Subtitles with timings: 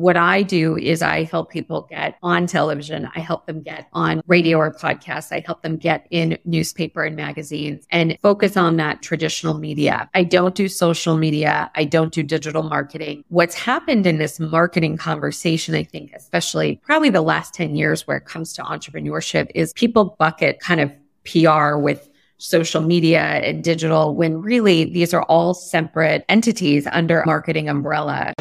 [0.00, 3.10] what I do is I help people get on television.
[3.14, 5.30] I help them get on radio or podcasts.
[5.30, 10.08] I help them get in newspaper and magazines and focus on that traditional media.
[10.14, 11.70] I don't do social media.
[11.74, 13.24] I don't do digital marketing.
[13.28, 18.16] What's happened in this marketing conversation, I think, especially probably the last 10 years where
[18.16, 20.90] it comes to entrepreneurship is people bucket kind of
[21.30, 22.08] PR with
[22.38, 28.32] social media and digital when really these are all separate entities under marketing umbrella.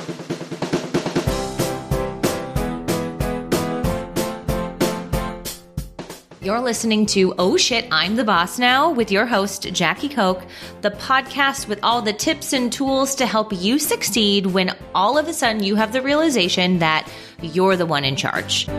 [6.42, 10.42] You're listening to Oh Shit, I'm the Boss Now with your host, Jackie Koch,
[10.80, 15.28] the podcast with all the tips and tools to help you succeed when all of
[15.28, 17.12] a sudden you have the realization that
[17.42, 18.70] you're the one in charge.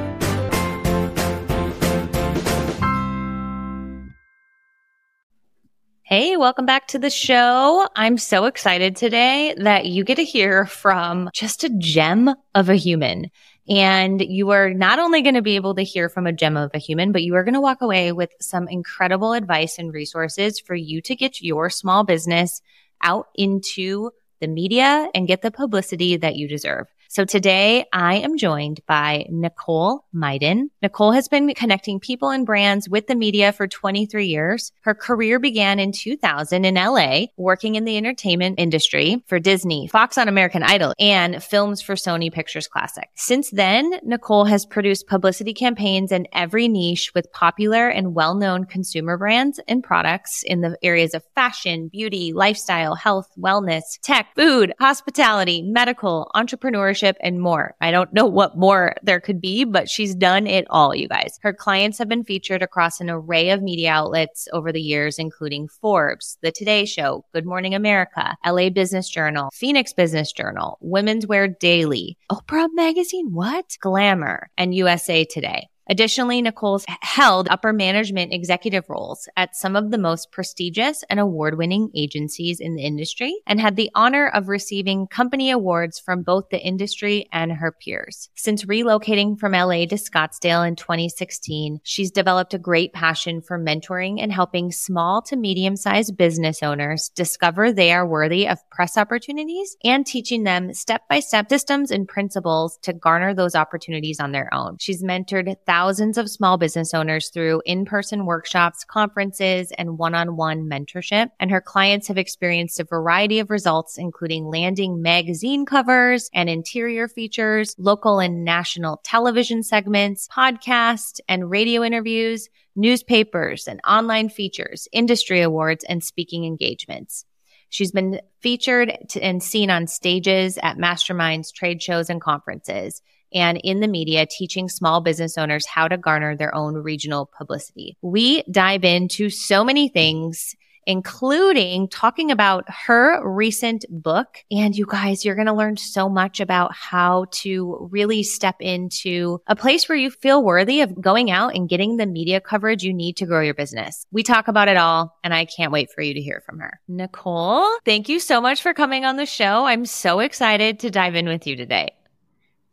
[6.13, 7.87] Hey, welcome back to the show.
[7.95, 12.75] I'm so excited today that you get to hear from just a gem of a
[12.75, 13.31] human.
[13.69, 16.73] And you are not only going to be able to hear from a gem of
[16.75, 20.59] a human, but you are going to walk away with some incredible advice and resources
[20.59, 22.61] for you to get your small business
[23.01, 26.89] out into the media and get the publicity that you deserve.
[27.13, 30.71] So today I am joined by Nicole Myden.
[30.81, 34.71] Nicole has been connecting people and brands with the media for 23 years.
[34.83, 40.19] Her career began in 2000 in LA, working in the entertainment industry for Disney, Fox
[40.19, 43.09] on American Idol, and films for Sony Pictures Classic.
[43.17, 49.17] Since then, Nicole has produced publicity campaigns in every niche with popular and well-known consumer
[49.17, 55.61] brands and products in the areas of fashion, beauty, lifestyle, health, wellness, tech, food, hospitality,
[55.61, 57.75] medical, entrepreneurship, and more.
[57.81, 61.39] I don't know what more there could be, but she's done it all, you guys.
[61.41, 65.69] Her clients have been featured across an array of media outlets over the years, including
[65.69, 71.49] Forbes, The Today Show, Good Morning America, LA Business Journal, Phoenix Business Journal, Women's Wear
[71.49, 73.77] Daily, Oprah Magazine, what?
[73.81, 75.70] Glamour, and USA Today.
[75.91, 81.59] Additionally, Nicole's held upper management executive roles at some of the most prestigious and award
[81.59, 86.49] winning agencies in the industry and had the honor of receiving company awards from both
[86.51, 88.31] the industry and her peers.
[88.37, 94.23] Since relocating from LA to Scottsdale in 2016, she's developed a great passion for mentoring
[94.23, 99.77] and helping small to medium sized business owners discover they are worthy of press opportunities
[99.83, 104.49] and teaching them step by step systems and principles to garner those opportunities on their
[104.55, 104.77] own.
[104.79, 111.31] She's mentored thousands thousands of small business owners through in-person workshops, conferences, and one-on-one mentorship.
[111.41, 117.09] And her clients have experienced a variety of results, including landing magazine covers and interior
[117.09, 125.41] features, local and national television segments, podcasts and radio interviews, newspapers and online features, industry
[125.41, 127.25] awards, and speaking engagements.
[127.71, 133.01] She's been featured and seen on stages at masterminds, trade shows, and conferences
[133.33, 137.97] and in the media teaching small business owners how to garner their own regional publicity.
[138.03, 140.55] We dive into so many things
[140.87, 144.45] including talking about her recent book.
[144.51, 149.41] And you guys, you're going to learn so much about how to really step into
[149.47, 152.93] a place where you feel worthy of going out and getting the media coverage you
[152.93, 154.05] need to grow your business.
[154.11, 156.81] We talk about it all, and I can't wait for you to hear from her.
[156.89, 159.67] Nicole, thank you so much for coming on the show.
[159.67, 161.93] I'm so excited to dive in with you today.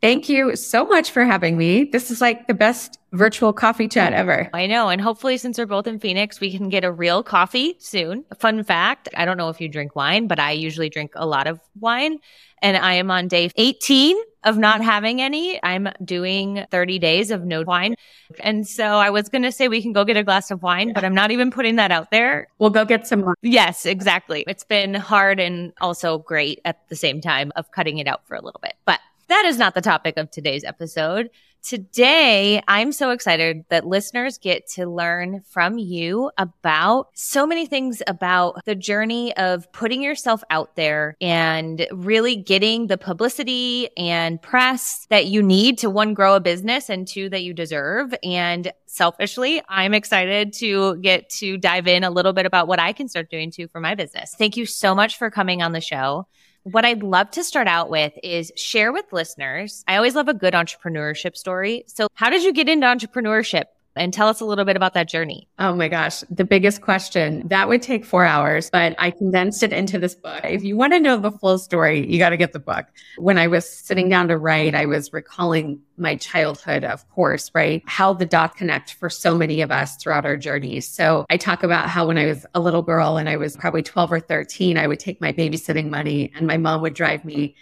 [0.00, 1.84] Thank you so much for having me.
[1.84, 4.48] This is like the best virtual coffee chat ever.
[4.54, 4.88] I know.
[4.90, 8.24] And hopefully, since we're both in Phoenix, we can get a real coffee soon.
[8.38, 11.48] Fun fact I don't know if you drink wine, but I usually drink a lot
[11.48, 12.18] of wine.
[12.62, 15.62] And I am on day 18 of not having any.
[15.62, 17.94] I'm doing 30 days of no wine.
[18.40, 20.92] And so I was going to say we can go get a glass of wine,
[20.92, 22.48] but I'm not even putting that out there.
[22.58, 23.34] We'll go get some wine.
[23.42, 24.44] Yes, exactly.
[24.46, 28.34] It's been hard and also great at the same time of cutting it out for
[28.34, 28.74] a little bit.
[28.84, 31.30] But that is not the topic of today's episode.
[31.62, 38.00] Today, I'm so excited that listeners get to learn from you about so many things
[38.06, 45.06] about the journey of putting yourself out there and really getting the publicity and press
[45.10, 48.14] that you need to one, grow a business and two, that you deserve.
[48.22, 52.92] And selfishly, I'm excited to get to dive in a little bit about what I
[52.92, 54.34] can start doing too for my business.
[54.38, 56.28] Thank you so much for coming on the show.
[56.70, 59.82] What I'd love to start out with is share with listeners.
[59.88, 61.84] I always love a good entrepreneurship story.
[61.86, 63.64] So, how did you get into entrepreneurship?
[63.98, 65.48] And tell us a little bit about that journey.
[65.58, 67.46] Oh my gosh, the biggest question.
[67.48, 70.40] That would take four hours, but I condensed it into this book.
[70.44, 72.86] If you want to know the full story, you got to get the book.
[73.18, 77.82] When I was sitting down to write, I was recalling my childhood, of course, right?
[77.86, 80.88] How the dots connect for so many of us throughout our journeys.
[80.88, 83.82] So I talk about how when I was a little girl and I was probably
[83.82, 87.56] 12 or 13, I would take my babysitting money and my mom would drive me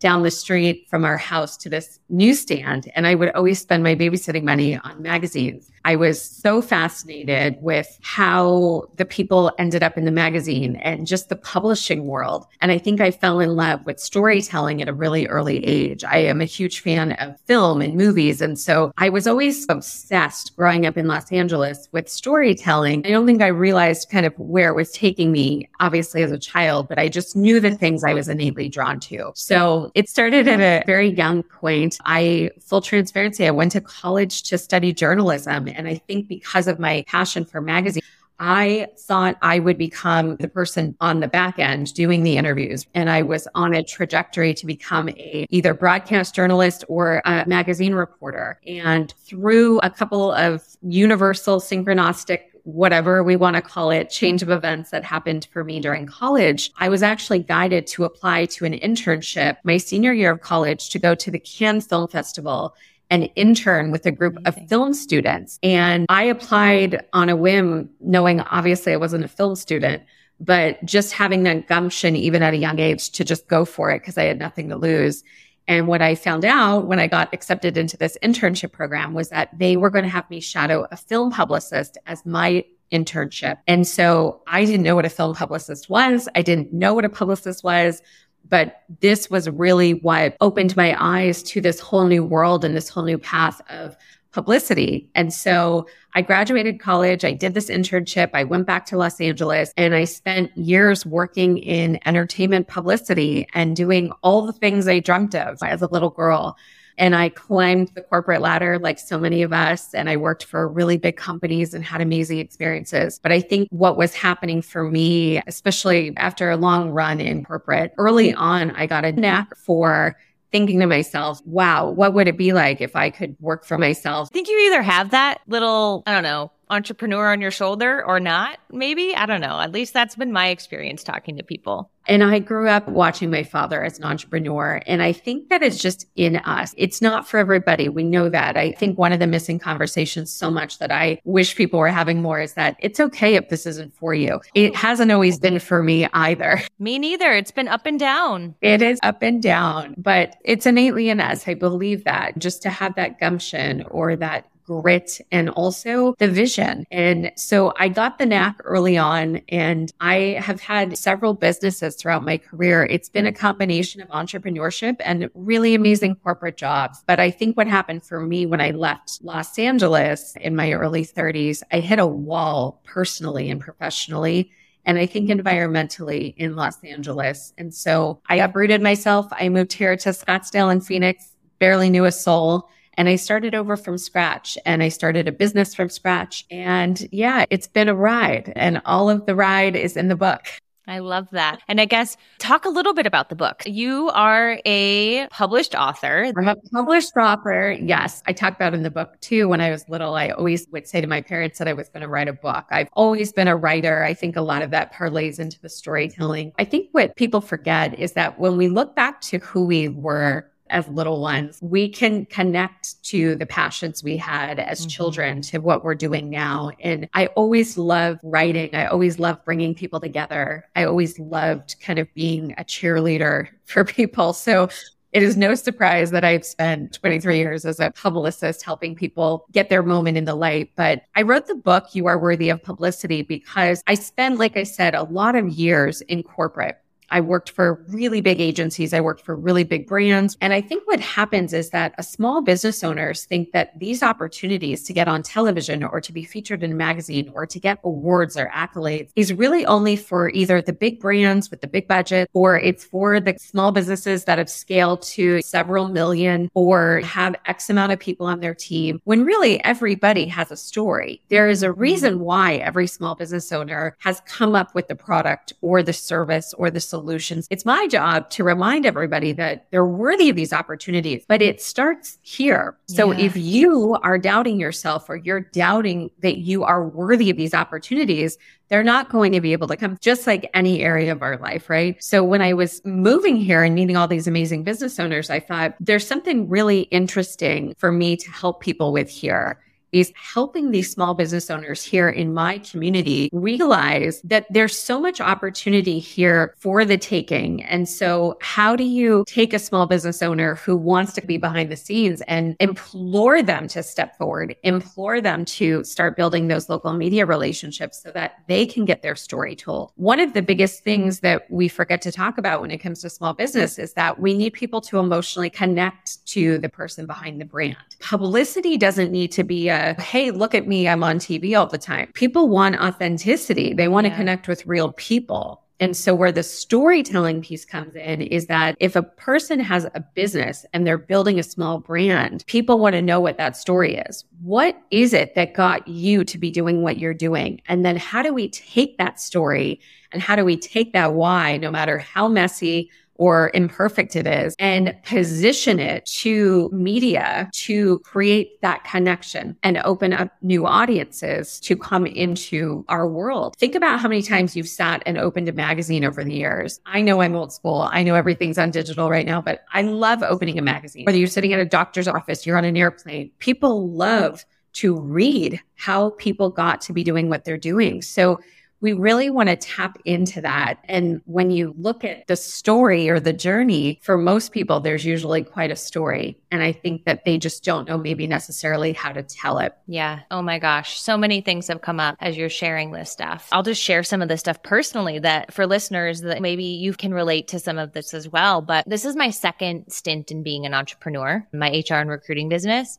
[0.00, 2.90] down the street from our house to this newsstand.
[2.96, 5.70] And I would always spend my babysitting money on magazines.
[5.84, 11.28] I was so fascinated with how the people ended up in the magazine and just
[11.28, 12.46] the publishing world.
[12.60, 16.04] And I think I fell in love with storytelling at a really early age.
[16.04, 18.40] I am a huge fan of film and movies.
[18.40, 23.06] And so I was always obsessed growing up in Los Angeles with storytelling.
[23.06, 26.38] I don't think I realized kind of where it was taking me, obviously as a
[26.38, 29.32] child, but I just knew the things I was innately drawn to.
[29.34, 31.98] So it started at a very young point.
[32.04, 35.69] I, full transparency, I went to college to study journalism.
[35.70, 38.04] And I think because of my passion for magazines,
[38.42, 42.86] I thought I would become the person on the back end doing the interviews.
[42.94, 47.94] And I was on a trajectory to become a either broadcast journalist or a magazine
[47.94, 48.58] reporter.
[48.66, 54.50] And through a couple of universal synchronistic whatever we want to call it, change of
[54.50, 58.74] events that happened for me during college, I was actually guided to apply to an
[58.74, 62.74] internship my senior year of college to go to the Cannes Film Festival
[63.10, 64.62] an intern with a group Amazing.
[64.62, 65.58] of film students.
[65.62, 70.02] And I applied on a whim, knowing obviously I wasn't a film student,
[70.38, 74.00] but just having that gumption, even at a young age, to just go for it
[74.00, 75.22] because I had nothing to lose.
[75.68, 79.56] And what I found out when I got accepted into this internship program was that
[79.56, 83.58] they were going to have me shadow a film publicist as my internship.
[83.66, 86.28] And so I didn't know what a film publicist was.
[86.34, 88.02] I didn't know what a publicist was.
[88.48, 92.88] But this was really what opened my eyes to this whole new world and this
[92.88, 93.96] whole new path of
[94.32, 95.08] publicity.
[95.14, 97.24] And so I graduated college.
[97.24, 98.30] I did this internship.
[98.32, 103.74] I went back to Los Angeles and I spent years working in entertainment publicity and
[103.76, 106.56] doing all the things I dreamt of as a little girl.
[107.00, 109.94] And I climbed the corporate ladder like so many of us.
[109.94, 113.18] And I worked for really big companies and had amazing experiences.
[113.20, 117.94] But I think what was happening for me, especially after a long run in corporate,
[117.96, 120.16] early on, I got a knack for
[120.52, 124.28] thinking to myself, wow, what would it be like if I could work for myself?
[124.30, 128.20] I think you either have that little, I don't know, entrepreneur on your shoulder or
[128.20, 129.14] not, maybe.
[129.14, 129.60] I don't know.
[129.60, 131.90] At least that's been my experience talking to people.
[132.06, 134.82] And I grew up watching my father as an entrepreneur.
[134.86, 136.74] And I think that is just in us.
[136.76, 137.88] It's not for everybody.
[137.88, 138.56] We know that.
[138.56, 142.22] I think one of the missing conversations so much that I wish people were having
[142.22, 144.40] more is that it's okay if this isn't for you.
[144.54, 146.62] It hasn't always been for me either.
[146.78, 147.32] Me neither.
[147.32, 148.54] It's been up and down.
[148.60, 151.46] It is up and down, but it's innately in us.
[151.46, 156.86] I believe that just to have that gumption or that grit and also the vision.
[156.92, 162.24] And so I got the knack early on and I have had several businesses throughout
[162.24, 162.84] my career.
[162.84, 167.02] It's been a combination of entrepreneurship and really amazing corporate jobs.
[167.06, 171.04] But I think what happened for me when I left Los Angeles in my early
[171.04, 174.52] 30s, I hit a wall personally and professionally
[174.86, 177.52] and I think environmentally in Los Angeles.
[177.58, 179.26] And so I uprooted myself.
[179.32, 182.70] I moved here to Scottsdale and Phoenix, barely knew a soul.
[183.00, 186.44] And I started over from scratch and I started a business from scratch.
[186.50, 190.42] And yeah, it's been a ride and all of the ride is in the book.
[190.86, 191.60] I love that.
[191.66, 193.62] And I guess talk a little bit about the book.
[193.64, 196.30] You are a published author.
[196.36, 197.72] I'm a published author.
[197.80, 198.22] Yes.
[198.26, 199.48] I talk about in the book too.
[199.48, 202.02] When I was little, I always would say to my parents that I was going
[202.02, 202.66] to write a book.
[202.70, 204.04] I've always been a writer.
[204.04, 206.52] I think a lot of that parlays into the storytelling.
[206.58, 210.49] I think what people forget is that when we look back to who we were
[210.70, 214.88] as little ones, we can connect to the passions we had as mm-hmm.
[214.88, 216.70] children to what we're doing now.
[216.80, 218.74] And I always love writing.
[218.74, 220.66] I always love bringing people together.
[220.76, 224.32] I always loved kind of being a cheerleader for people.
[224.32, 224.68] So
[225.12, 229.68] it is no surprise that I've spent 23 years as a publicist helping people get
[229.68, 230.70] their moment in the light.
[230.76, 234.62] But I wrote the book, You Are Worthy of Publicity, because I spent, like I
[234.62, 236.78] said, a lot of years in corporate
[237.10, 238.94] I worked for really big agencies.
[238.94, 240.36] I worked for really big brands.
[240.40, 244.84] And I think what happens is that a small business owners think that these opportunities
[244.84, 248.36] to get on television or to be featured in a magazine or to get awards
[248.36, 252.58] or accolades is really only for either the big brands with the big budget or
[252.58, 257.92] it's for the small businesses that have scaled to several million or have X amount
[257.92, 261.20] of people on their team when really everybody has a story.
[261.28, 265.52] There is a reason why every small business owner has come up with the product
[265.60, 267.46] or the service or the solution solutions.
[267.50, 272.18] It's my job to remind everybody that they're worthy of these opportunities, but it starts
[272.22, 272.76] here.
[272.88, 273.24] So yeah.
[273.24, 278.36] if you are doubting yourself or you're doubting that you are worthy of these opportunities,
[278.68, 281.70] they're not going to be able to come just like any area of our life,
[281.70, 282.02] right?
[282.02, 285.74] So when I was moving here and meeting all these amazing business owners, I thought
[285.80, 289.58] there's something really interesting for me to help people with here.
[289.92, 295.20] Is helping these small business owners here in my community realize that there's so much
[295.20, 297.62] opportunity here for the taking.
[297.64, 301.70] And so how do you take a small business owner who wants to be behind
[301.70, 306.92] the scenes and implore them to step forward, implore them to start building those local
[306.92, 309.92] media relationships so that they can get their story told?
[309.96, 313.10] One of the biggest things that we forget to talk about when it comes to
[313.10, 317.44] small business is that we need people to emotionally connect to the person behind the
[317.44, 317.76] brand.
[318.00, 321.78] Publicity doesn't need to be a, hey, look at me, I'm on TV all the
[321.78, 322.10] time.
[322.14, 323.74] People want authenticity.
[323.74, 324.10] They want yeah.
[324.10, 325.62] to connect with real people.
[325.80, 330.04] And so where the storytelling piece comes in is that if a person has a
[330.14, 334.24] business and they're building a small brand, people want to know what that story is.
[334.42, 337.62] What is it that got you to be doing what you're doing?
[337.66, 339.80] And then how do we take that story
[340.12, 344.56] and how do we take that why, no matter how messy, or imperfect it is
[344.58, 351.76] and position it to media to create that connection and open up new audiences to
[351.76, 353.54] come into our world.
[353.58, 356.80] Think about how many times you've sat and opened a magazine over the years.
[356.86, 357.86] I know I'm old school.
[357.92, 361.04] I know everything's on digital right now, but I love opening a magazine.
[361.04, 365.60] Whether you're sitting at a doctor's office, you're on an airplane, people love to read
[365.74, 368.00] how people got to be doing what they're doing.
[368.00, 368.40] So
[368.80, 370.78] we really want to tap into that.
[370.84, 375.44] And when you look at the story or the journey, for most people, there's usually
[375.44, 376.38] quite a story.
[376.50, 379.74] And I think that they just don't know maybe necessarily how to tell it.
[379.86, 380.20] Yeah.
[380.30, 381.00] Oh my gosh.
[381.00, 383.48] So many things have come up as you're sharing this stuff.
[383.52, 387.12] I'll just share some of this stuff personally that for listeners that maybe you can
[387.12, 388.62] relate to some of this as well.
[388.62, 392.98] But this is my second stint in being an entrepreneur, my HR and recruiting business.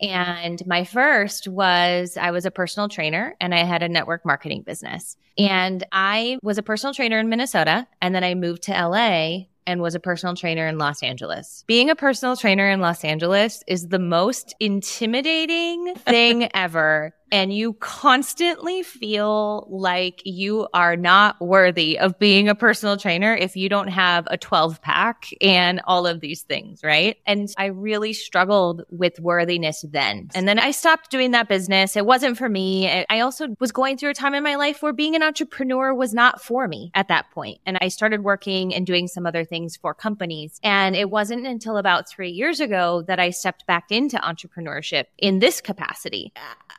[0.00, 4.62] And my first was I was a personal trainer and I had a network marketing
[4.62, 5.16] business.
[5.38, 9.80] And I was a personal trainer in Minnesota and then I moved to LA and
[9.80, 11.64] was a personal trainer in Los Angeles.
[11.66, 17.72] Being a personal trainer in Los Angeles is the most intimidating thing ever and you
[17.72, 23.88] constantly feel like you are not worthy of being a personal trainer if you don't
[23.88, 27.16] have a 12 pack and all of these things, right?
[27.26, 30.28] And I really struggled with worthiness then.
[30.32, 31.96] And then I stopped doing that business.
[31.96, 33.04] It wasn't for me.
[33.10, 36.14] I also was going through a time in my life where being an entrepreneur was
[36.14, 37.58] not for me at that point.
[37.66, 40.60] And I started working and doing some other things for companies.
[40.62, 45.40] And it wasn't until about three years ago that I stepped back into entrepreneurship in
[45.40, 46.32] this capacity.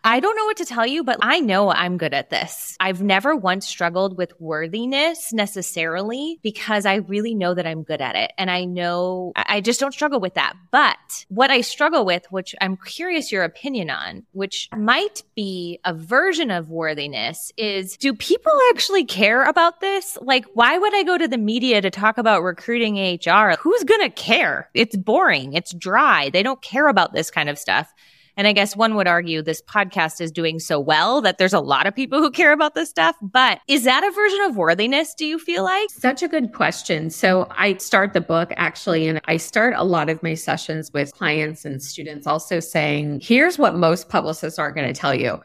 [0.06, 2.76] I don't know what to tell you, but I know I'm good at this.
[2.80, 8.16] I've never once struggled with worthiness necessarily because I really know that I'm good at
[8.16, 8.32] it.
[8.38, 10.54] And I know I just don't struggle with that.
[10.72, 15.94] But what I struggle with, which I'm curious your opinion on, which might be a
[15.94, 20.18] version of worthiness is do people actually care about this?
[20.22, 23.56] Like, why would I go to the media to talk about recruiting HR?
[23.60, 24.70] Who's going to care?
[24.74, 25.54] It's boring.
[25.54, 26.30] It's dry.
[26.30, 27.94] They don't care about this kind of stuff.
[28.38, 31.60] And I guess one would argue this podcast is doing so well that there's a
[31.60, 33.16] lot of people who care about this stuff.
[33.22, 35.90] But is that a version of worthiness, do you feel like?
[35.90, 37.10] Such a good question.
[37.10, 41.14] So I start the book actually, and I start a lot of my sessions with
[41.14, 45.40] clients and students also saying, here's what most publicists aren't going to tell you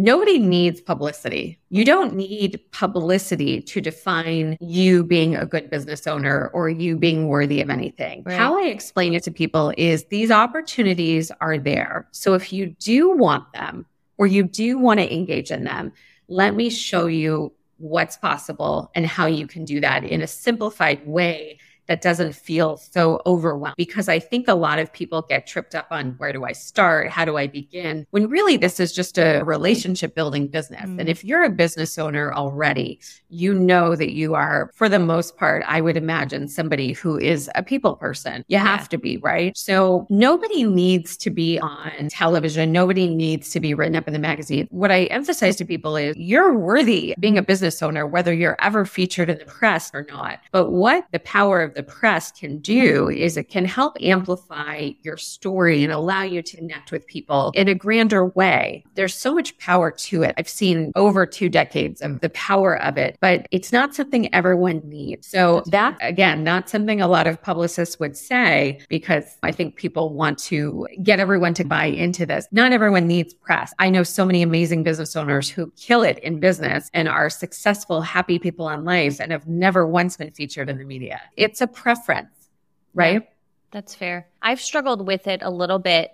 [0.00, 1.58] nobody needs publicity.
[1.68, 7.28] You don't need publicity to define you being a good business owner or you being
[7.28, 8.22] worthy of anything.
[8.24, 8.36] Right.
[8.36, 12.08] How I explain it to people is these opportunities are there.
[12.12, 13.84] So if you do want them
[14.16, 15.92] or you do want to engage in them,
[16.28, 21.06] let me show you what's possible and how you can do that in a simplified
[21.06, 21.58] way
[21.90, 25.88] that doesn't feel so overwhelmed because I think a lot of people get tripped up
[25.90, 27.10] on where do I start?
[27.10, 28.06] How do I begin?
[28.10, 30.88] When really this is just a relationship building business.
[30.88, 31.00] Mm.
[31.00, 35.36] And if you're a business owner already, you know that you are, for the most
[35.36, 38.44] part, I would imagine somebody who is a people person.
[38.46, 39.56] You have to be, right?
[39.58, 42.70] So nobody needs to be on television.
[42.70, 44.68] Nobody needs to be written up in the magazine.
[44.70, 48.84] What I emphasize to people is you're worthy being a business owner, whether you're ever
[48.84, 50.38] featured in the press or not.
[50.52, 54.90] But what the power of the the press can do is it can help amplify
[55.00, 58.84] your story and allow you to connect with people in a grander way.
[58.96, 60.34] There's so much power to it.
[60.36, 64.82] I've seen over two decades of the power of it, but it's not something everyone
[64.84, 65.26] needs.
[65.26, 70.12] So that again, not something a lot of publicists would say because I think people
[70.12, 72.46] want to get everyone to buy into this.
[72.52, 73.72] Not everyone needs press.
[73.78, 78.02] I know so many amazing business owners who kill it in business and are successful,
[78.02, 81.22] happy people on life and have never once been featured in the media.
[81.38, 82.50] It's a preference,
[82.94, 83.22] right?
[83.22, 83.28] Yeah,
[83.70, 84.28] that's fair.
[84.42, 86.12] I've struggled with it a little bit.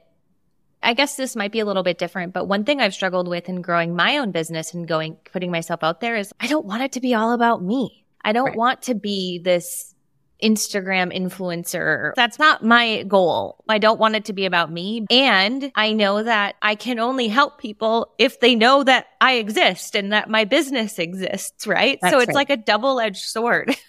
[0.82, 3.48] I guess this might be a little bit different, but one thing I've struggled with
[3.48, 6.82] in growing my own business and going, putting myself out there is I don't want
[6.82, 8.04] it to be all about me.
[8.24, 8.56] I don't right.
[8.56, 9.94] want to be this
[10.42, 12.12] Instagram influencer.
[12.14, 13.64] That's not my goal.
[13.68, 15.06] I don't want it to be about me.
[15.10, 19.94] And I know that I can only help people if they know that I exist
[19.94, 21.98] and that my business exists, right?
[22.02, 22.34] That's so it's right.
[22.34, 23.74] like a double edged sword.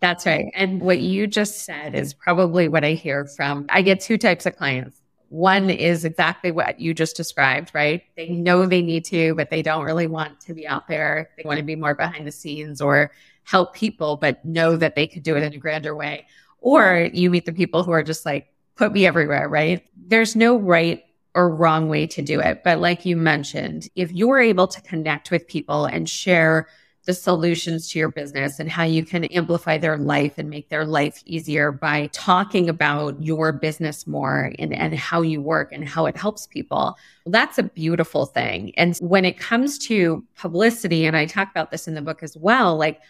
[0.00, 0.46] That's right.
[0.54, 4.46] And what you just said is probably what I hear from, I get two types
[4.46, 5.00] of clients.
[5.30, 8.02] One is exactly what you just described, right?
[8.16, 11.30] They know they need to, but they don't really want to be out there.
[11.36, 13.10] They want to be more behind the scenes or
[13.42, 16.26] help people, but know that they could do it in a grander way.
[16.60, 19.84] Or you meet the people who are just like, put me everywhere, right?
[19.96, 22.62] There's no right or wrong way to do it.
[22.64, 26.68] But like you mentioned, if you're able to connect with people and share
[27.08, 30.84] the solutions to your business and how you can amplify their life and make their
[30.84, 36.04] life easier by talking about your business more and, and how you work and how
[36.04, 36.98] it helps people.
[37.24, 38.74] That's a beautiful thing.
[38.76, 42.36] And when it comes to publicity, and I talk about this in the book as
[42.36, 43.00] well, like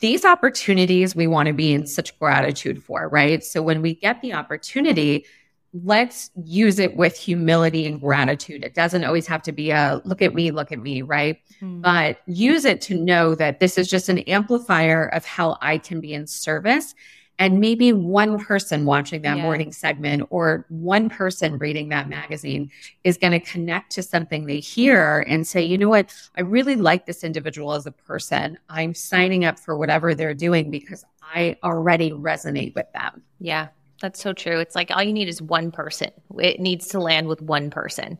[0.00, 3.44] these opportunities we want to be in such gratitude for, right?
[3.44, 5.26] So when we get the opportunity,
[5.84, 8.64] let's use it with humility and gratitude.
[8.64, 11.40] It doesn't always have to be a look at me, look at me, right?
[11.60, 11.82] Mm.
[11.82, 16.00] But use it to know that this is just an amplifier of how I can
[16.00, 16.94] be in service.
[17.38, 19.42] And maybe one person watching that yeah.
[19.42, 22.70] morning segment or one person reading that magazine
[23.04, 26.14] is going to connect to something they hear and say, you know what?
[26.36, 28.56] I really like this individual as a person.
[28.70, 33.22] I'm signing up for whatever they're doing because I already resonate with them.
[33.38, 33.68] Yeah.
[34.00, 34.58] That's so true.
[34.58, 36.10] It's like all you need is one person.
[36.38, 38.18] It needs to land with one person.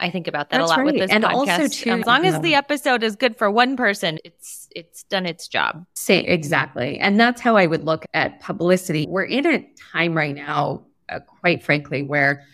[0.00, 0.86] I think about that That's a lot right.
[0.86, 1.32] with this and podcast.
[1.32, 5.26] Also too, as long as the episode is good for one person, it's it's done
[5.26, 5.86] its job.
[5.94, 9.06] Say exactly, and that's how I would look at publicity.
[9.08, 12.44] We're in a time right now, uh, quite frankly, where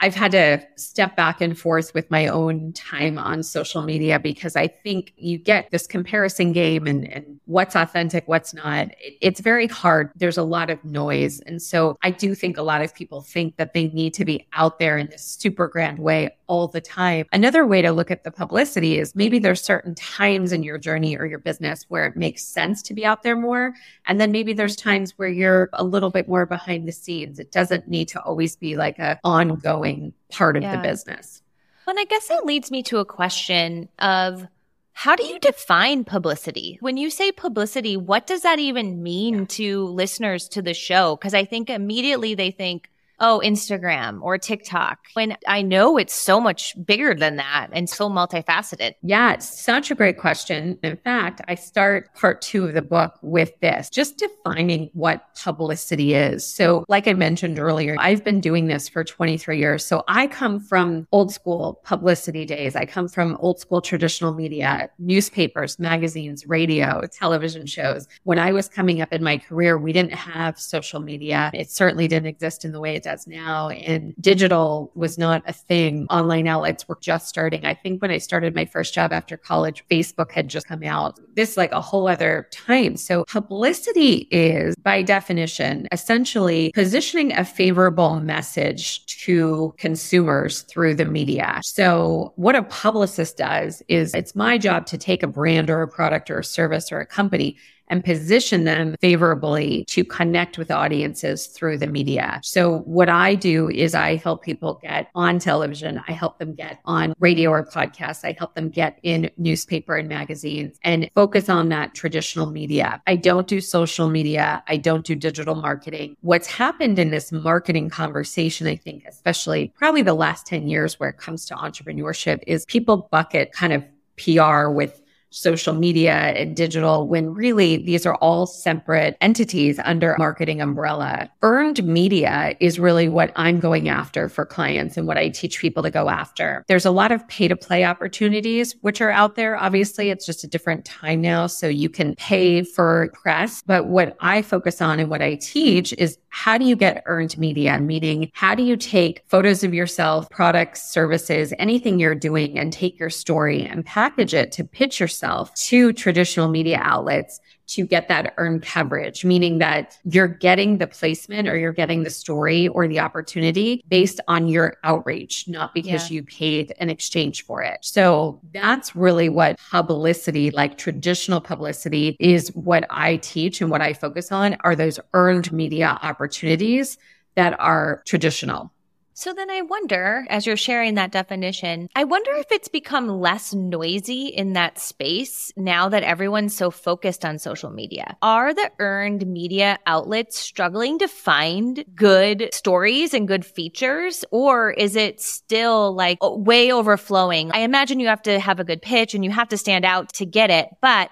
[0.00, 4.56] I've had to step back and forth with my own time on social media because
[4.56, 8.88] I think you get this comparison game and, and what's authentic, what's not.
[9.00, 10.10] It's very hard.
[10.16, 11.40] There's a lot of noise.
[11.40, 14.46] And so I do think a lot of people think that they need to be
[14.52, 17.26] out there in this super grand way all the time.
[17.32, 21.16] Another way to look at the publicity is maybe there's certain times in your journey
[21.16, 23.74] or your business where it makes sense to be out there more.
[24.06, 27.38] And then maybe there's times where you're a little bit more behind the scenes.
[27.38, 30.76] It doesn't need to always be like a ongoing part of yeah.
[30.76, 31.42] the business.
[31.88, 34.46] And I guess that leads me to a question of
[34.92, 36.78] how do you define publicity?
[36.80, 39.44] When you say publicity, what does that even mean yeah.
[39.48, 41.16] to listeners to the show?
[41.16, 42.88] Because I think immediately they think,
[43.20, 44.98] oh, Instagram or TikTok.
[45.14, 48.94] When I know it's so much bigger than that and so multifaceted.
[49.02, 50.78] Yeah, it's such a great question.
[50.82, 56.14] In fact, I start part two of the book with this, just defining what publicity
[56.14, 56.46] is.
[56.46, 59.84] So, like I mentioned earlier, I've been doing this for 23 years.
[59.84, 62.76] So, I come from old school publicity days.
[62.76, 68.08] I come from old school traditional media, newspapers, magazines, radio, television shows.
[68.24, 71.50] When I was coming up in my career, we didn't have social media.
[71.54, 73.68] It certainly didn't exist in the way it does now.
[73.68, 76.08] And digital was not a thing.
[76.10, 77.64] Online outlets were just starting.
[77.64, 81.20] I think when I started my first job after college, Facebook had just come out.
[81.36, 82.96] This like a whole other time.
[82.96, 91.60] So publicity is by definition, essentially positioning a favorable message to consumers through the media.
[91.62, 95.88] So what a publicist does is it's my job to take a brand or a
[95.88, 97.56] product or a service or a company
[97.88, 102.40] and position them favorably to connect with audiences through the media.
[102.42, 106.00] So what I do is I help people get on television.
[106.08, 108.24] I help them get on radio or podcasts.
[108.24, 113.02] I help them get in newspaper and magazines and focus on that traditional media.
[113.06, 114.62] I don't do social media.
[114.68, 116.16] I don't do digital marketing.
[116.20, 121.10] What's happened in this marketing conversation, I think, especially probably the last 10 years where
[121.10, 123.84] it comes to entrepreneurship is people bucket kind of
[124.16, 125.02] PR with
[125.36, 131.30] social media and digital when really these are all separate entities under marketing umbrella.
[131.42, 135.82] Earned media is really what I'm going after for clients and what I teach people
[135.82, 136.64] to go after.
[136.68, 139.56] There's a lot of pay to play opportunities which are out there.
[139.56, 141.46] Obviously, it's just a different time now.
[141.46, 143.62] So you can pay for press.
[143.66, 147.36] But what I focus on and what I teach is how do you get earned
[147.38, 147.78] media?
[147.78, 152.98] Meaning, how do you take photos of yourself, products, services, anything you're doing and take
[152.98, 158.06] your story and package it to pitch yourself yourself to traditional media outlets to get
[158.06, 162.86] that earned coverage, meaning that you're getting the placement or you're getting the story or
[162.86, 166.14] the opportunity based on your outreach, not because yeah.
[166.14, 167.78] you paid an exchange for it.
[167.82, 173.94] So that's really what publicity, like traditional publicity, is what I teach and what I
[173.94, 176.98] focus on are those earned media opportunities
[177.34, 178.70] that are traditional.
[179.18, 183.54] So then I wonder, as you're sharing that definition, I wonder if it's become less
[183.54, 188.18] noisy in that space now that everyone's so focused on social media.
[188.20, 194.96] Are the earned media outlets struggling to find good stories and good features, or is
[194.96, 197.52] it still like way overflowing?
[197.52, 200.12] I imagine you have to have a good pitch and you have to stand out
[200.16, 201.08] to get it, but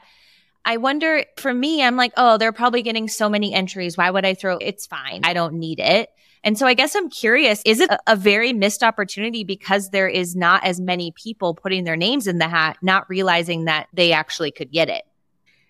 [0.62, 3.96] I wonder for me, I'm like, oh, they're probably getting so many entries.
[3.96, 4.58] Why would I throw?
[4.58, 5.22] It's fine.
[5.24, 6.10] I don't need it.
[6.44, 10.36] And so I guess I'm curious, is it a, very missed opportunity because there is
[10.36, 14.50] not as many people putting their names in the hat, not realizing that they actually
[14.50, 15.04] could get it?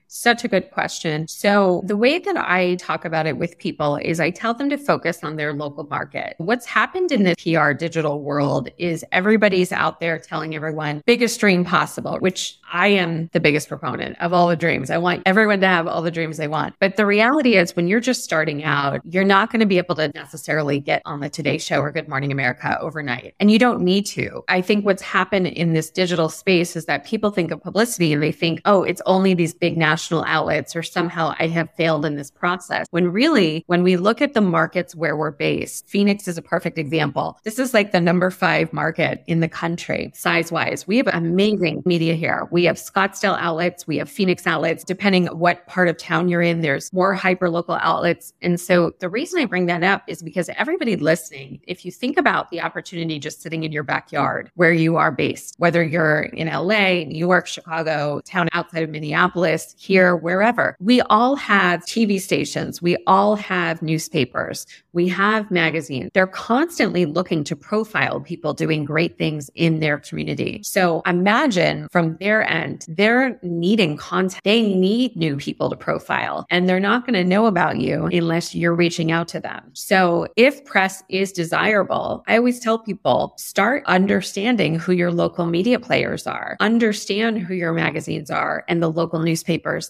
[0.06, 1.26] Such a good question.
[1.26, 4.78] So, the way that I talk about it with people is I tell them to
[4.78, 6.34] focus on their local market.
[6.38, 11.64] What's happened in the PR digital world is everybody's out there telling everyone biggest dream
[11.64, 14.90] possible, which I am the biggest proponent of all the dreams.
[14.90, 16.74] I want everyone to have all the dreams they want.
[16.78, 19.96] But the reality is, when you're just starting out, you're not going to be able
[19.96, 23.34] to necessarily get on the Today Show or Good Morning America overnight.
[23.40, 24.44] And you don't need to.
[24.48, 28.22] I think what's happened in this digital space is that people think of publicity and
[28.22, 32.04] they think, oh, it's only these big national national outlets or somehow I have failed
[32.04, 32.84] in this process.
[32.90, 36.78] When really, when we look at the markets where we're based, Phoenix is a perfect
[36.78, 37.38] example.
[37.44, 40.84] This is like the number five market in the country, size wise.
[40.88, 42.48] We have amazing media here.
[42.50, 44.82] We have Scottsdale outlets, we have Phoenix outlets.
[44.82, 48.32] Depending what part of town you're in, there's more hyper local outlets.
[48.42, 52.18] And so the reason I bring that up is because everybody listening, if you think
[52.18, 56.48] about the opportunity just sitting in your backyard where you are based, whether you're in
[56.48, 60.76] LA, New York, Chicago, town outside of Minneapolis, here here, wherever.
[60.80, 62.82] We all have TV stations.
[62.82, 64.66] We all have newspapers.
[64.92, 66.10] We have magazines.
[66.14, 70.60] They're constantly looking to profile people doing great things in their community.
[70.64, 74.40] So imagine from their end, they're needing content.
[74.42, 78.54] They need new people to profile and they're not going to know about you unless
[78.54, 79.70] you're reaching out to them.
[79.74, 85.78] So if press is desirable, I always tell people start understanding who your local media
[85.78, 89.20] players are, understand who your magazines are and the local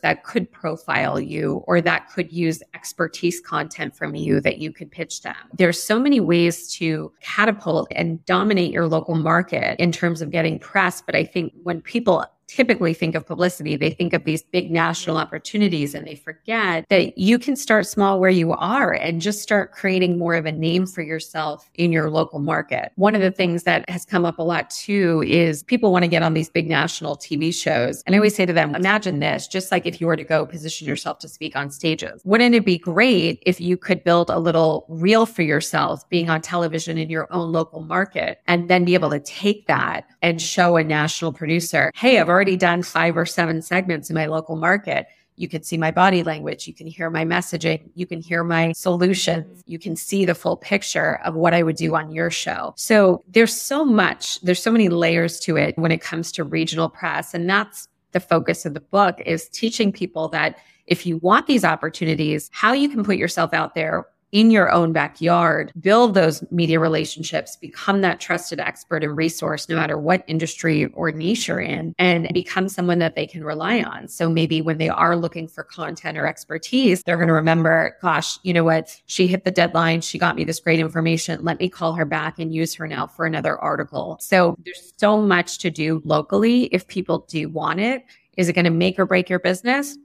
[0.03, 4.91] that could profile you or that could use expertise content from you that you could
[4.91, 5.37] pitch them.
[5.53, 10.59] There's so many ways to catapult and dominate your local market in terms of getting
[10.59, 11.03] press.
[11.03, 15.17] But I think when people typically think of publicity, they think of these big national
[15.17, 19.73] opportunities and they forget that you can start small where you are and just start
[19.73, 22.93] creating more of a name for yourself in your local market.
[22.95, 26.09] One of the things that has come up a lot too is people want to
[26.09, 28.05] get on these big national TV shows.
[28.07, 30.47] And I always say to them, imagine this, just like if you were to go
[30.47, 32.23] position yourself to speak on stages.
[32.25, 36.41] Wouldn't it be great if you could build a little reel for yourself being on
[36.41, 40.77] television in your own local market and then be able to take that and show
[40.77, 45.07] a national producer, hey, I've already done five or seven segments in my local market.
[45.37, 46.69] You can see my body language.
[46.69, 47.91] You can hear my messaging.
[47.95, 49.63] You can hear my solutions.
[49.67, 52.73] You can see the full picture of what I would do on your show.
[52.77, 56.89] So there's so much, there's so many layers to it when it comes to regional
[56.89, 57.35] press.
[57.35, 61.65] And that's the focus of the book is teaching people that if you want these
[61.65, 66.81] opportunities, how you can put yourself out there in your own backyard, build those media
[66.81, 71.95] relationships, become that trusted expert and resource, no matter what industry or niche you're in,
[72.01, 74.09] and become someone that they can rely on.
[74.09, 78.41] So maybe when they are looking for content or expertise, they're going to remember, gosh,
[78.43, 79.01] you know what?
[79.07, 80.01] She hit the deadline.
[80.01, 81.45] She got me this great information.
[81.45, 84.19] Let me call her back and use her now for another article.
[84.21, 88.05] So there's so much to do locally if people do want it.
[88.37, 89.97] Is it going to make or break your business?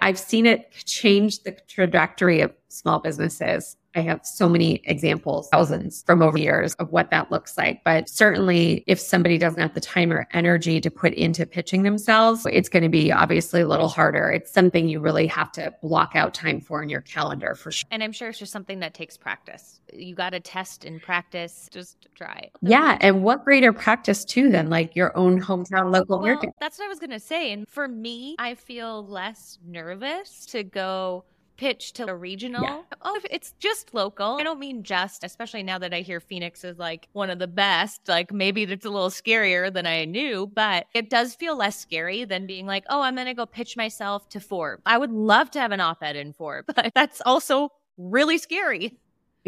[0.00, 3.76] I've seen it change the trajectory of small businesses.
[3.98, 7.82] I have so many examples, thousands from over years of what that looks like.
[7.84, 12.46] But certainly, if somebody doesn't have the time or energy to put into pitching themselves,
[12.50, 14.30] it's going to be obviously a little harder.
[14.30, 17.88] It's something you really have to block out time for in your calendar for sure.
[17.90, 19.80] And I'm sure it's just something that takes practice.
[19.92, 22.52] You got to test and practice, just try it.
[22.62, 22.98] Yeah.
[23.00, 26.50] And what greater practice, too, than like your own hometown local well, market?
[26.60, 27.52] That's what I was going to say.
[27.52, 31.24] And for me, I feel less nervous to go
[31.58, 32.62] pitch to a regional.
[32.62, 32.80] Yeah.
[33.02, 34.38] Oh, it's just local.
[34.40, 37.48] I don't mean just, especially now that I hear Phoenix is like one of the
[37.48, 38.08] best.
[38.08, 42.24] Like maybe it's a little scarier than I knew, but it does feel less scary
[42.24, 44.82] than being like, oh, I'm going to go pitch myself to Forbes.
[44.86, 48.96] I would love to have an op ed in Forbes, but that's also really scary.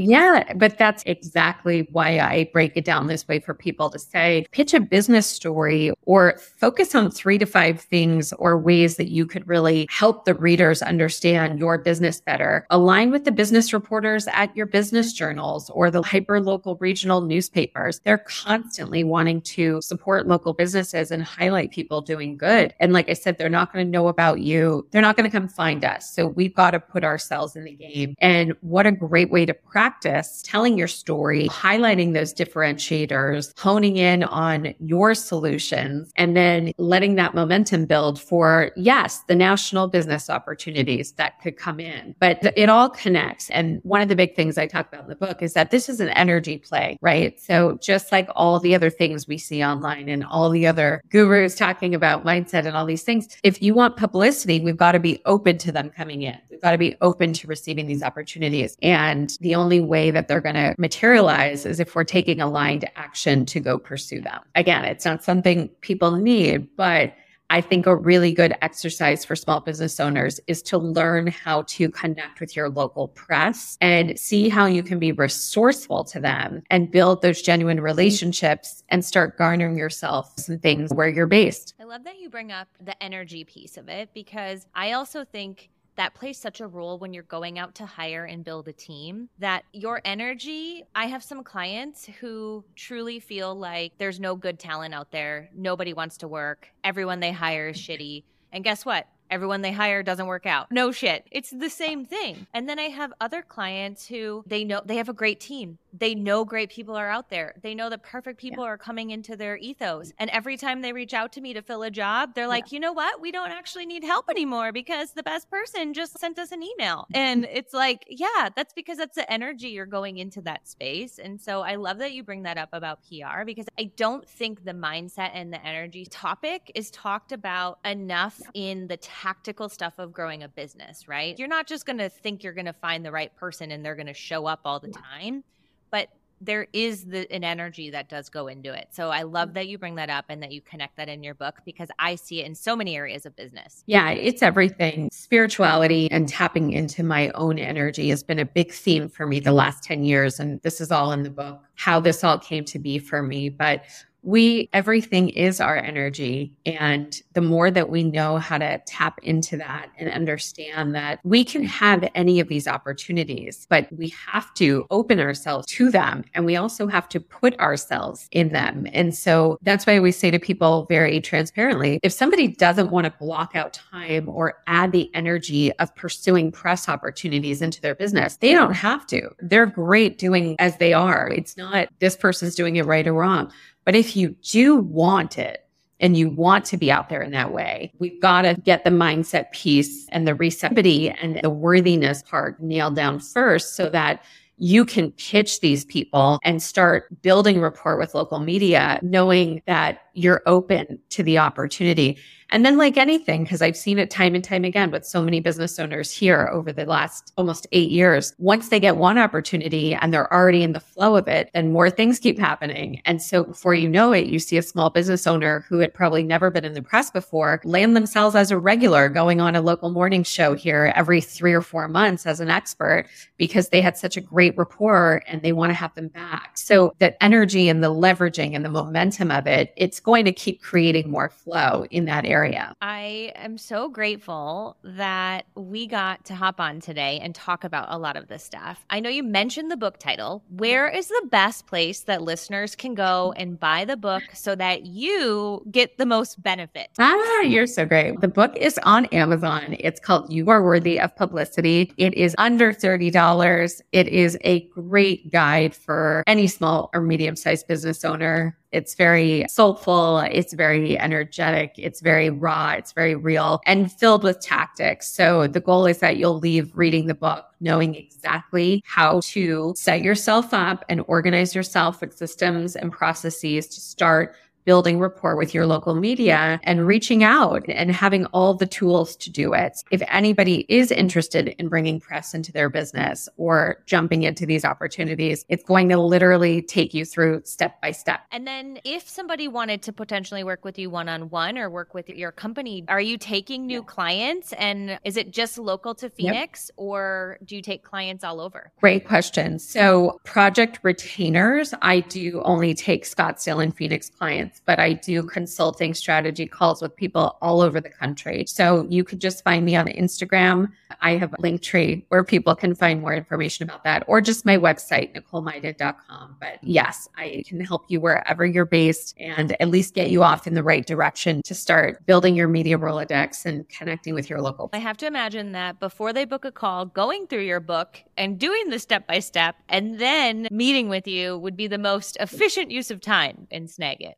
[0.02, 4.46] Yeah, but that's exactly why I break it down this way for people to say
[4.50, 9.26] pitch a business story or focus on three to five things or ways that you
[9.26, 12.66] could really help the readers understand your business better.
[12.70, 18.00] Align with the business reporters at your business journals or the hyper local regional newspapers.
[18.00, 22.74] They're constantly wanting to support local businesses and highlight people doing good.
[22.80, 24.86] And like I said, they're not going to know about you.
[24.90, 26.10] They're not going to come find us.
[26.10, 28.14] So we've got to put ourselves in the game.
[28.18, 33.96] And what a great way to practice practice telling your story, highlighting those differentiators, honing
[33.96, 40.30] in on your solutions, and then letting that momentum build for, yes, the national business
[40.30, 42.14] opportunities that could come in.
[42.20, 43.50] But it all connects.
[43.50, 45.88] And one of the big things I talk about in the book is that this
[45.88, 47.40] is an energy play, right?
[47.40, 51.56] So just like all the other things we see online and all the other gurus
[51.56, 55.20] talking about mindset and all these things, if you want publicity, we've got to be
[55.26, 56.38] open to them coming in.
[56.48, 58.76] We've got to be open to receiving these opportunities.
[58.82, 63.46] And the only way that they're going to materialize is if we're taking aligned action
[63.46, 64.40] to go pursue them.
[64.54, 67.14] Again, it's not something people need, but
[67.52, 71.90] I think a really good exercise for small business owners is to learn how to
[71.90, 76.92] connect with your local press and see how you can be resourceful to them and
[76.92, 81.74] build those genuine relationships and start garnering yourself some things where you're based.
[81.80, 85.70] I love that you bring up the energy piece of it because I also think
[86.00, 89.28] that plays such a role when you're going out to hire and build a team
[89.38, 94.94] that your energy i have some clients who truly feel like there's no good talent
[94.94, 95.50] out there.
[95.54, 96.68] Nobody wants to work.
[96.82, 98.24] Everyone they hire is shitty.
[98.52, 100.70] And guess what everyone they hire doesn't work out.
[100.70, 101.26] No shit.
[101.30, 102.46] It's the same thing.
[102.52, 105.78] And then I have other clients who they know they have a great team.
[105.92, 107.54] They know great people are out there.
[107.62, 108.70] They know the perfect people yeah.
[108.70, 110.12] are coming into their ethos.
[110.18, 112.76] And every time they reach out to me to fill a job, they're like, yeah.
[112.76, 113.20] you know what?
[113.20, 117.06] We don't actually need help anymore because the best person just sent us an email.
[117.14, 121.18] And it's like, yeah, that's because that's the energy you're going into that space.
[121.18, 124.64] And so I love that you bring that up about PR because I don't think
[124.64, 128.70] the mindset and the energy topic is talked about enough yeah.
[128.70, 131.38] in the tactical stuff of growing a business, right?
[131.38, 133.96] You're not just going to think you're going to find the right person and they're
[133.96, 135.44] going to show up all the time,
[135.90, 136.08] but
[136.40, 138.88] there is the, an energy that does go into it.
[138.92, 139.54] So I love mm.
[139.54, 142.14] that you bring that up and that you connect that in your book because I
[142.14, 143.84] see it in so many areas of business.
[143.84, 145.10] Yeah, it's everything.
[145.12, 149.52] Spirituality and tapping into my own energy has been a big theme for me the
[149.52, 150.40] last 10 years.
[150.40, 153.50] And this is all in the book, how this all came to be for me.
[153.50, 153.84] But
[154.22, 156.52] we everything is our energy.
[156.66, 161.44] And the more that we know how to tap into that and understand that we
[161.44, 166.24] can have any of these opportunities but we have to open ourselves to them.
[166.34, 168.86] And we also have to put ourselves in them.
[168.92, 173.14] And so that's why we say to people very transparently if somebody doesn't want to
[173.18, 178.52] block out time or add the energy of pursuing press opportunities into their business they
[178.52, 179.30] don't have to.
[179.40, 181.28] They're great doing as they are.
[181.28, 183.52] It's not this person's doing it right or wrong
[183.84, 185.66] but if you do want it,
[186.00, 188.90] and you want to be out there in that way, we've got to get the
[188.90, 194.24] mindset piece and the receptivity and the worthiness part nailed down first so that
[194.56, 200.42] you can pitch these people and start building rapport with local media, knowing that you're
[200.44, 202.18] open to the opportunity.
[202.50, 205.38] And then, like anything, because I've seen it time and time again with so many
[205.40, 210.12] business owners here over the last almost eight years, once they get one opportunity and
[210.12, 213.00] they're already in the flow of it, then more things keep happening.
[213.04, 216.24] And so before you know it, you see a small business owner who had probably
[216.24, 219.90] never been in the press before land themselves as a regular going on a local
[219.90, 224.16] morning show here every three or four months as an expert because they had such
[224.16, 226.58] a great rapport and they want to have them back.
[226.58, 230.62] So that energy and the leveraging and the momentum of it, it's going to keep
[230.62, 232.74] creating more flow in that area area.
[232.80, 237.98] I am so grateful that we got to hop on today and talk about a
[237.98, 238.84] lot of this stuff.
[238.88, 240.42] I know you mentioned the book title.
[240.48, 244.86] Where is the best place that listeners can go and buy the book so that
[244.86, 246.88] you get the most benefit?
[246.98, 248.20] Ah, you're so great.
[248.20, 249.76] The book is on Amazon.
[249.78, 251.92] It's called You Are Worthy of Publicity.
[251.98, 253.82] It is under $30.
[253.92, 259.44] It is a great guide for any small or medium sized business owner it's very
[259.48, 260.18] soulful.
[260.18, 261.74] It's very energetic.
[261.76, 262.72] It's very raw.
[262.72, 265.10] It's very real and filled with tactics.
[265.10, 270.02] So the goal is that you'll leave reading the book knowing exactly how to set
[270.02, 274.34] yourself up and organize yourself with systems and processes to start
[274.70, 279.28] building rapport with your local media and reaching out and having all the tools to
[279.28, 279.82] do it.
[279.90, 285.44] If anybody is interested in bringing press into their business or jumping into these opportunities,
[285.48, 288.20] it's going to literally take you through step by step.
[288.30, 291.92] And then if somebody wanted to potentially work with you one on one or work
[291.92, 293.94] with your company, are you taking new yeah.
[293.96, 296.74] clients and is it just local to Phoenix yep.
[296.76, 298.70] or do you take clients all over?
[298.80, 299.58] Great question.
[299.58, 305.22] So project retainers, I do only take Scottsdale and Phoenix clients clients, but I do
[305.22, 308.44] consulting strategy calls with people all over the country.
[308.46, 310.70] So you could just find me on Instagram.
[311.00, 314.56] I have a Linktree where people can find more information about that or just my
[314.56, 316.36] website, nicolemyden.com.
[316.40, 320.46] But yes, I can help you wherever you're based and at least get you off
[320.46, 324.70] in the right direction to start building your media Rolodex and connecting with your local.
[324.72, 328.38] I have to imagine that before they book a call, going through your book and
[328.38, 332.70] doing the step by step and then meeting with you would be the most efficient
[332.70, 334.14] use of time in Snagit.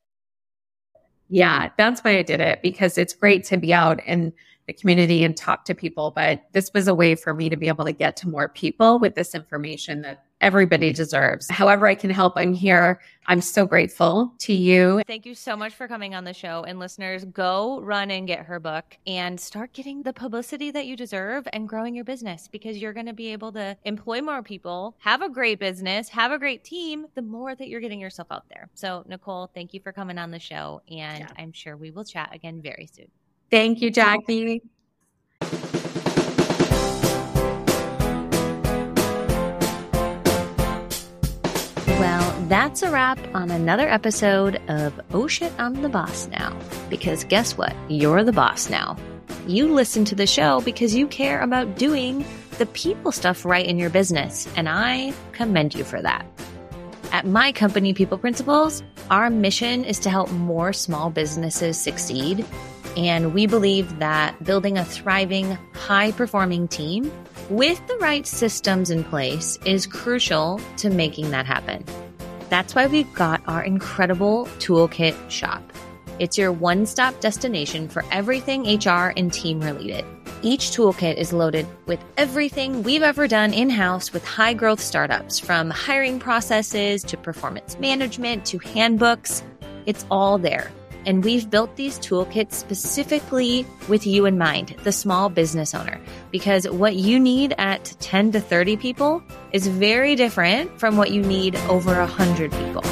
[1.34, 4.34] Yeah, that's why I did it because it's great to be out in
[4.66, 6.10] the community and talk to people.
[6.10, 8.98] But this was a way for me to be able to get to more people
[8.98, 11.48] with this information that everybody deserves.
[11.48, 13.00] However, I can help, I'm here.
[13.26, 15.00] I'm so grateful to you.
[15.06, 16.64] Thank you so much for coming on the show.
[16.64, 20.96] And listeners, go run and get her book and start getting the publicity that you
[20.96, 24.96] deserve and growing your business because you're going to be able to employ more people,
[24.98, 28.44] have a great business, have a great team, the more that you're getting yourself out
[28.48, 28.68] there.
[28.74, 30.82] So, Nicole, thank you for coming on the show.
[30.90, 31.28] And yeah.
[31.38, 33.06] I'm sure we will chat again very soon.
[33.50, 34.62] Thank you, Jackie.
[42.02, 46.58] That's a wrap on another episode of Oh Shit, I'm the Boss Now.
[46.90, 47.74] Because guess what?
[47.88, 48.96] You're the boss now.
[49.46, 52.24] You listen to the show because you care about doing
[52.58, 56.26] the people stuff right in your business, and I commend you for that.
[57.12, 62.44] At my company, People Principles, our mission is to help more small businesses succeed.
[62.96, 67.10] And we believe that building a thriving, high performing team
[67.52, 71.84] with the right systems in place is crucial to making that happen.
[72.48, 75.62] That's why we've got our incredible toolkit shop.
[76.18, 80.06] It's your one stop destination for everything HR and team related.
[80.40, 85.38] Each toolkit is loaded with everything we've ever done in house with high growth startups,
[85.38, 89.42] from hiring processes to performance management to handbooks.
[89.84, 90.70] It's all there.
[91.04, 96.68] And we've built these toolkits specifically with you in mind, the small business owner, because
[96.68, 101.56] what you need at 10 to 30 people is very different from what you need
[101.68, 102.82] over 100 people.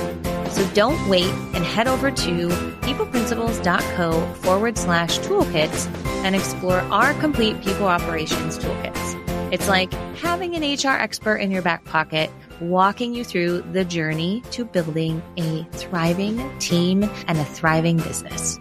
[0.51, 2.49] So don't wait and head over to
[2.83, 5.87] peopleprinciples.co forward slash toolkits
[6.25, 9.19] and explore our complete people operations toolkits.
[9.50, 14.42] It's like having an HR expert in your back pocket walking you through the journey
[14.52, 18.58] to building a thriving team and a thriving business.